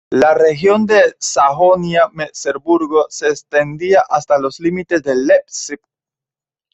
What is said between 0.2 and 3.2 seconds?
región de Sajonia-Merseburgo